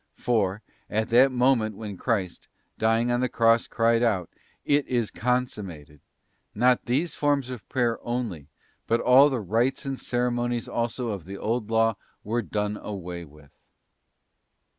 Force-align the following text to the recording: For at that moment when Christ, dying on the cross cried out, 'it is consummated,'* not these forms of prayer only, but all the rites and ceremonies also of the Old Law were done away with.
For 0.15 0.63
at 0.89 1.09
that 1.09 1.31
moment 1.31 1.75
when 1.77 1.95
Christ, 1.95 2.47
dying 2.79 3.11
on 3.11 3.19
the 3.19 3.29
cross 3.29 3.67
cried 3.67 4.01
out, 4.01 4.31
'it 4.65 4.87
is 4.87 5.11
consummated,'* 5.11 6.01
not 6.55 6.85
these 6.85 7.13
forms 7.13 7.51
of 7.51 7.69
prayer 7.69 7.99
only, 8.01 8.47
but 8.87 8.99
all 8.99 9.29
the 9.29 9.39
rites 9.41 9.85
and 9.85 9.99
ceremonies 9.99 10.67
also 10.67 11.09
of 11.09 11.25
the 11.25 11.37
Old 11.37 11.69
Law 11.69 11.97
were 12.23 12.41
done 12.41 12.77
away 12.81 13.25
with. 13.25 13.51